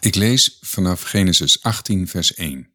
[0.00, 2.74] Ik lees vanaf Genesis 18, vers 1.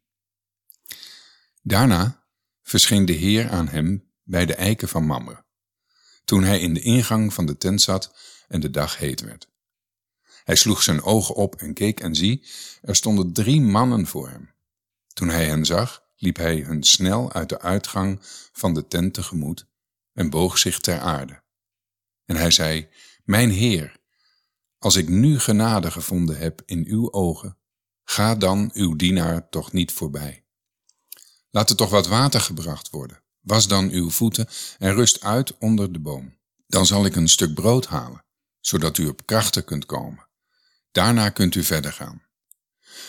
[1.62, 2.26] Daarna
[2.62, 5.44] verscheen de Heer aan hem bij de eiken van Mamre,
[6.24, 8.18] toen hij in de ingang van de tent zat
[8.48, 9.48] en de dag heet werd.
[10.44, 12.46] Hij sloeg zijn ogen op en keek en zie,
[12.82, 14.54] er stonden drie mannen voor hem.
[15.12, 18.18] Toen hij hen zag, liep hij hun snel uit de uitgang
[18.52, 19.66] van de tent tegemoet
[20.12, 21.42] en boog zich ter aarde.
[22.24, 22.88] En hij zei,
[23.24, 23.96] Mijn Heer,
[24.84, 27.58] als ik nu genade gevonden heb in uw ogen,
[28.04, 30.44] ga dan uw dienaar toch niet voorbij.
[31.50, 33.22] Laat er toch wat water gebracht worden.
[33.40, 36.38] Was dan uw voeten en rust uit onder de boom.
[36.66, 38.24] Dan zal ik een stuk brood halen,
[38.60, 40.26] zodat u op krachten kunt komen.
[40.92, 42.22] Daarna kunt u verder gaan.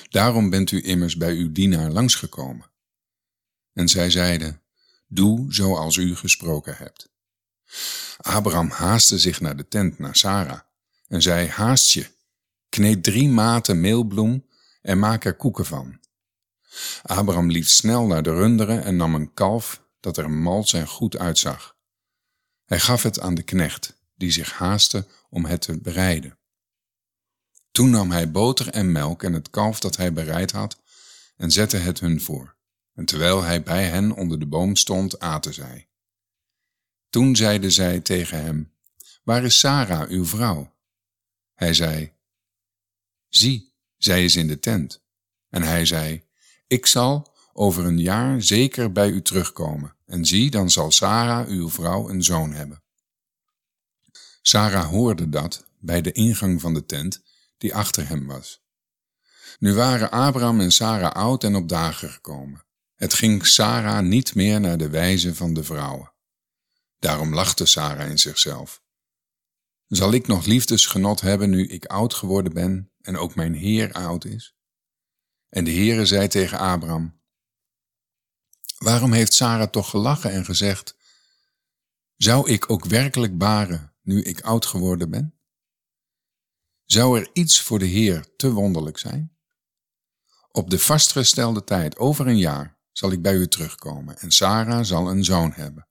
[0.09, 2.71] Daarom bent u immers bij uw dienaar langsgekomen.
[3.73, 4.61] En zij zeiden,
[5.07, 7.09] doe zoals u gesproken hebt.
[8.17, 10.59] Abraham haastte zich naar de tent naar Sarah
[11.07, 12.07] en zei, haast je,
[12.69, 14.45] kneed drie maten meelbloem
[14.81, 15.99] en maak er koeken van.
[17.01, 21.17] Abraham liep snel naar de runderen en nam een kalf dat er mals en goed
[21.17, 21.75] uitzag.
[22.65, 26.37] Hij gaf het aan de knecht, die zich haastte om het te bereiden.
[27.71, 30.81] Toen nam hij boter en melk en het kalf dat hij bereid had
[31.37, 32.55] en zette het hun voor.
[32.93, 35.89] En terwijl hij bij hen onder de boom stond, aten zij.
[37.09, 38.73] Toen zeiden zij tegen hem,
[39.23, 40.74] Waar is Sarah, uw vrouw?
[41.55, 42.13] Hij zei,
[43.29, 45.03] Zie, zij is in de tent.
[45.49, 46.23] En hij zei,
[46.67, 49.95] Ik zal over een jaar zeker bij u terugkomen.
[50.05, 52.83] En zie, dan zal Sarah, uw vrouw, een zoon hebben.
[54.41, 57.23] Sarah hoorde dat bij de ingang van de tent
[57.57, 58.63] die achter hem was.
[59.59, 62.63] Nu waren Abraham en Sarah oud en op dagen gekomen.
[62.95, 66.13] Het ging Sarah niet meer naar de wijze van de vrouwen.
[66.99, 68.83] Daarom lachte Sarah in zichzelf.
[69.87, 74.25] Zal ik nog liefdesgenot hebben nu ik oud geworden ben en ook mijn Heer oud
[74.25, 74.55] is?
[75.49, 77.23] En de Heere zei tegen Abraham,
[78.77, 80.95] Waarom heeft Sarah toch gelachen en gezegd,
[82.15, 85.39] Zou ik ook werkelijk baren nu ik oud geworden ben?
[86.85, 89.37] Zou er iets voor de Heer te wonderlijk zijn?
[90.51, 95.09] Op de vastgestelde tijd, over een jaar, zal ik bij u terugkomen en Sarah zal
[95.09, 95.87] een zoon hebben.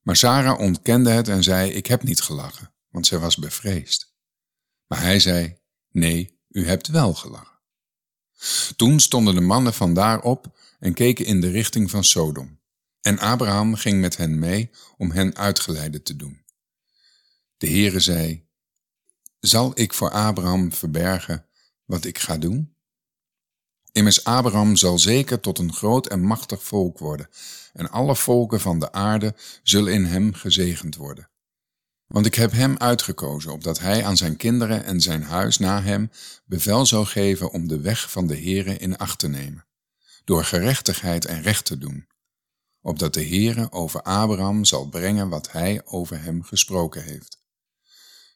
[0.00, 4.14] Maar Sarah ontkende het en zei, ik heb niet gelachen, want zij was bevreesd.
[4.86, 5.58] Maar hij zei,
[5.90, 7.58] nee, u hebt wel gelachen.
[8.76, 12.60] Toen stonden de mannen vandaar op en keken in de richting van Sodom.
[13.00, 16.44] En Abraham ging met hen mee om hen uitgeleide te doen.
[17.56, 18.48] De Heere zei,
[19.40, 21.46] zal ik voor Abraham verbergen
[21.84, 22.74] wat ik ga doen?
[23.92, 27.28] Immers Abraham zal zeker tot een groot en machtig volk worden,
[27.72, 31.29] en alle volken van de aarde zullen in hem gezegend worden.
[32.10, 36.10] Want ik heb hem uitgekozen, opdat hij aan zijn kinderen en zijn huis na hem
[36.44, 39.66] bevel zou geven om de weg van de Heere in acht te nemen,
[40.24, 42.06] door gerechtigheid en recht te doen,
[42.80, 47.42] opdat de Heere over Abraham zal brengen wat hij over hem gesproken heeft.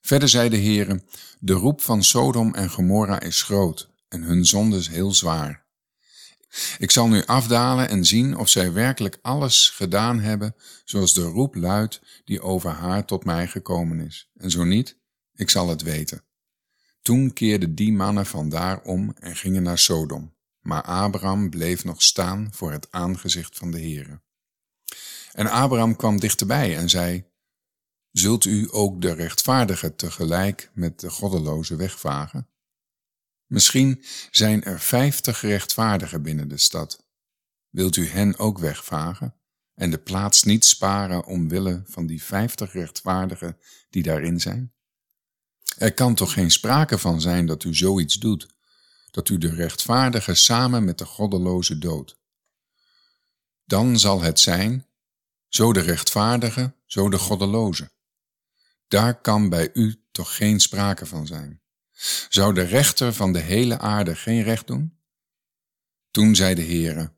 [0.01, 1.03] Verder zei de Heere,
[1.39, 5.64] de roep van Sodom en Gomorra is groot en hun zonde heel zwaar.
[6.78, 10.54] Ik zal nu afdalen en zien of zij werkelijk alles gedaan hebben
[10.84, 14.31] zoals de roep luidt die over haar tot mij gekomen is.
[14.34, 14.98] En zo niet,
[15.34, 16.25] ik zal het weten.
[17.03, 20.34] Toen keerden die mannen vandaar om en gingen naar Sodom.
[20.60, 24.21] Maar Abraham bleef nog staan voor het aangezicht van de Heere.
[25.32, 27.25] En Abraham kwam dichterbij en zei,
[28.10, 32.48] Zult u ook de rechtvaardige tegelijk met de goddeloze wegvagen?
[33.54, 37.04] Misschien zijn er vijftig rechtvaardigen binnen de stad.
[37.69, 39.34] Wilt u hen ook wegvagen
[39.75, 43.59] en de plaats niet sparen omwille van die vijftig rechtvaardigen
[43.91, 44.75] die daarin zijn?
[45.76, 48.54] Er kan toch geen sprake van zijn dat u zoiets doet,
[49.10, 52.19] dat u de rechtvaardige samen met de goddeloze dood.
[53.65, 54.86] Dan zal het zijn,
[55.48, 57.91] zo de rechtvaardige, zo de goddeloze.
[58.88, 61.62] Daar kan bij u toch geen sprake van zijn.
[62.28, 64.98] Zou de rechter van de hele aarde geen recht doen?
[66.10, 67.13] Toen zei de Heere,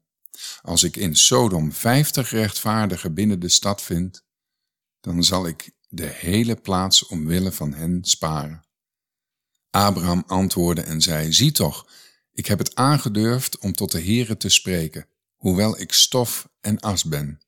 [0.63, 4.25] als ik in Sodom vijftig rechtvaardigen binnen de stad vind,
[5.01, 8.65] dan zal ik de hele plaats omwille van hen sparen.
[9.71, 11.89] Abraham antwoordde en zei, zie toch,
[12.33, 17.05] ik heb het aangedurfd om tot de Heere te spreken, hoewel ik stof en as
[17.05, 17.41] ben.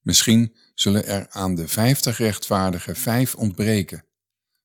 [0.00, 4.04] Misschien zullen er aan de vijftig rechtvaardigen vijf ontbreken.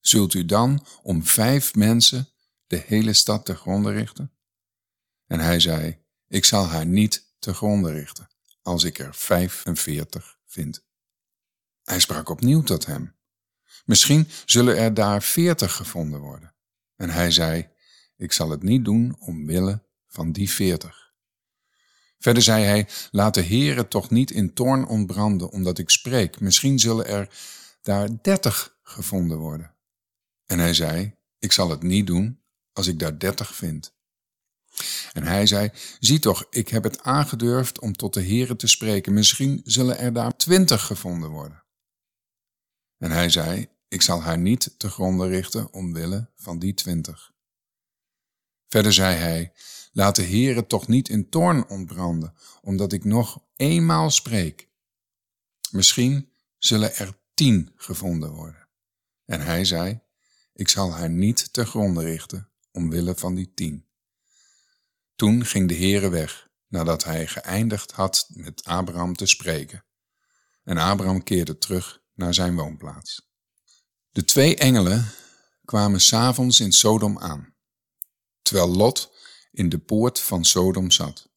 [0.07, 2.30] Zult u dan om vijf mensen
[2.68, 4.31] de hele stad te gronden richten?
[5.28, 5.98] En hij zei,
[6.28, 8.28] ik zal haar niet te gronden richten,
[8.62, 10.86] als ik er vijfenveertig vind.
[11.84, 13.16] Hij sprak opnieuw tot hem.
[13.86, 16.56] Misschien zullen er daar veertig gevonden worden.
[16.96, 17.69] En hij zei,
[18.16, 21.13] ik zal het niet doen omwille van die veertig.
[22.19, 26.40] Verder zei hij, laat de Heere toch niet in toorn ontbranden, omdat ik spreek.
[26.40, 27.30] Misschien zullen er
[27.81, 29.75] daar dertig gevonden worden.
[30.45, 33.94] En hij zei, ik zal het niet doen als ik daar dertig vind.
[35.13, 35.69] En hij zei,
[36.00, 39.13] zie toch, ik heb het aangedurfd om tot de Heere te spreken.
[39.13, 41.63] Misschien zullen er daar twintig gevonden worden.
[42.97, 47.33] En hij zei, ik zal haar niet te gronden richten omwille van die twintig.
[48.68, 49.53] Verder zei hij,
[49.91, 54.69] laat de Heere toch niet in toorn ontbranden, omdat ik nog eenmaal spreek.
[55.71, 58.68] Misschien zullen er tien gevonden worden.
[59.25, 60.00] En hij zei,
[60.56, 63.88] ik zal haar niet te gronden richten omwille van die tien.
[65.16, 69.86] Toen ging de Heere weg, nadat hij geëindigd had met Abraham te spreken.
[70.63, 73.30] En Abraham keerde terug naar zijn woonplaats.
[74.12, 75.12] De twee engelen
[75.66, 77.56] kwamen s'avonds in Sodom aan,
[78.42, 79.12] terwijl Lot
[79.51, 81.30] in de poort van Sodom zat.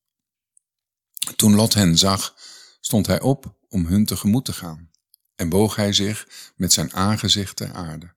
[1.37, 2.37] Toen Lot hen zag,
[2.81, 4.91] stond hij op om hun tegemoet te gaan
[5.35, 8.17] en boog hij zich met zijn aangezicht ter aarde.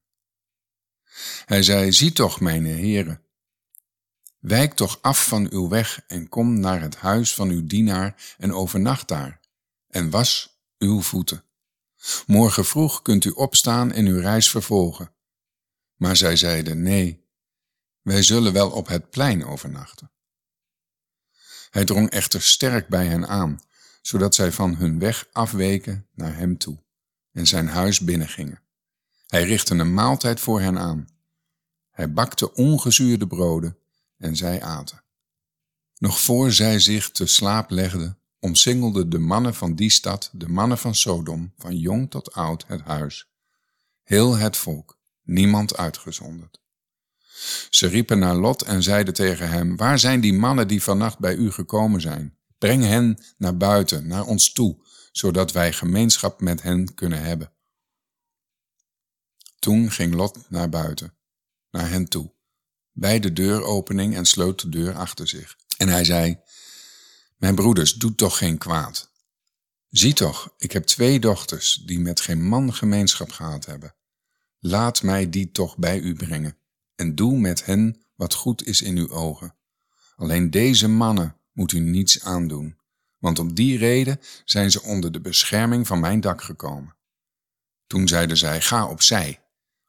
[1.46, 3.22] Hij zei, zie toch, mijn heren,
[4.40, 8.54] wijk toch af van uw weg en kom naar het huis van uw dienaar en
[8.54, 9.40] overnacht daar
[9.88, 11.44] en was uw voeten.
[12.26, 15.14] Morgen vroeg kunt u opstaan en uw reis vervolgen.
[15.96, 17.26] Maar zij zeiden, nee,
[18.02, 20.12] wij zullen wel op het plein overnachten.
[21.70, 23.60] Hij drong echter sterk bij hen aan,
[24.02, 26.84] zodat zij van hun weg afweken naar hem toe
[27.32, 28.62] en zijn huis binnengingen.
[29.32, 31.08] Hij richtte een maaltijd voor hen aan.
[31.92, 33.78] Hij bakte ongezuurde broden
[34.18, 35.04] en zij aten.
[35.98, 40.78] Nog voor zij zich te slaap legden, omsingelden de mannen van die stad, de mannen
[40.78, 43.30] van Sodom, van jong tot oud, het huis.
[44.04, 46.62] Heel het volk, niemand uitgezonderd.
[47.70, 51.36] Ze riepen naar Lot en zeiden tegen hem, waar zijn die mannen die vannacht bij
[51.36, 52.38] u gekomen zijn?
[52.58, 57.52] Breng hen naar buiten, naar ons toe, zodat wij gemeenschap met hen kunnen hebben.
[59.62, 61.14] Toen ging Lot naar buiten,
[61.72, 62.34] naar hen toe,
[62.92, 65.58] bij de deuropening en sloot de deur achter zich.
[65.78, 66.40] En hij zei,
[67.38, 69.12] mijn broeders, doe toch geen kwaad.
[69.90, 73.96] Zie toch, ik heb twee dochters die met geen man gemeenschap gehad hebben.
[74.60, 76.58] Laat mij die toch bij u brengen
[76.96, 79.56] en doe met hen wat goed is in uw ogen.
[80.16, 82.78] Alleen deze mannen moet u niets aandoen,
[83.18, 86.96] want om die reden zijn ze onder de bescherming van mijn dak gekomen.
[87.88, 89.41] Toen zeiden zij, ga opzij.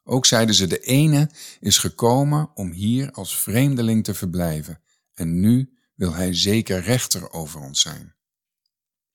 [0.04, 4.80] Ook zeiden ze, de ene is gekomen om hier als vreemdeling te verblijven,
[5.14, 8.14] en nu wil hij zeker rechter over ons zijn.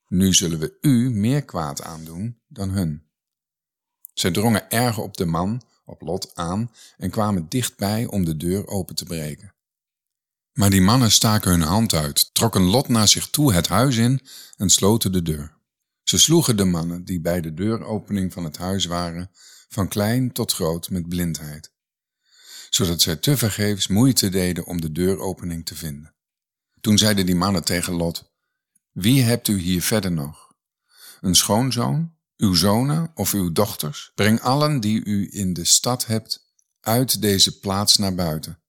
[0.08, 3.06] Nu zullen we u meer kwaad aandoen dan hun.
[4.14, 8.68] Zij drongen erg op de man, op Lot, aan en kwamen dichtbij om de deur
[8.68, 9.56] open te breken.
[10.54, 14.22] Maar die mannen staken hun hand uit, trokken Lot naar zich toe het huis in
[14.56, 15.58] en sloten de deur.
[16.04, 19.32] Ze sloegen de mannen die bij de deuropening van het huis waren,
[19.68, 21.72] van klein tot groot met blindheid,
[22.70, 26.16] zodat zij tevergeefs moeite deden om de deuropening te vinden.
[26.82, 28.32] Toen zeiden die mannen tegen Lot,
[28.92, 30.56] wie hebt u hier verder nog?
[31.22, 34.12] Een schoonzoon, uw zonen of uw dochters?
[34.16, 36.46] Breng allen die u in de stad hebt
[36.80, 38.62] uit deze plaats naar buiten,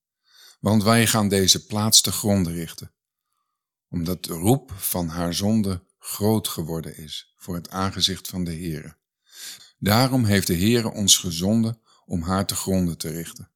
[0.61, 2.93] want wij gaan deze plaats te gronden richten,
[3.89, 8.97] omdat de roep van haar zonde groot geworden is voor het aangezicht van de Heere.
[9.79, 13.51] Daarom heeft de Heere ons gezonden om haar te gronden te richten.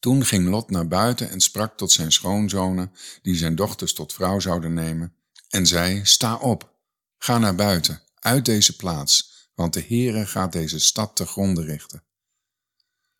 [0.00, 4.40] Toen ging Lot naar buiten en sprak tot zijn schoonzonen, die zijn dochters tot vrouw
[4.40, 5.14] zouden nemen,
[5.48, 6.74] en zei, sta op,
[7.18, 12.02] ga naar buiten, uit deze plaats, want de Heere gaat deze stad te gronden richten.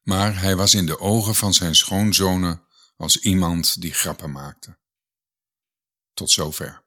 [0.03, 2.63] Maar hij was in de ogen van zijn schoonzonen
[2.97, 4.77] als iemand die grappen maakte.
[6.15, 6.83] Tot zover.